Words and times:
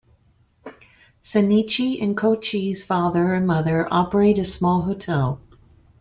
Shinichi 1.23 2.01
and 2.01 2.17
Koichi's 2.17 2.83
father 2.83 3.35
and 3.35 3.45
mother 3.45 3.87
operate 3.93 4.39
a 4.39 4.43
small 4.43 4.81
hotel. 4.81 5.39